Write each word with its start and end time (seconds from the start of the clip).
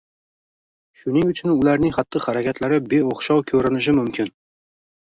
shuning 1.01 1.27
uchun 1.33 1.53
ularning 1.57 1.95
xatti-harakatlari 1.99 2.83
beo‘xshov 2.95 3.47
ko‘rinishi 3.55 3.99
mumkin. 4.03 4.37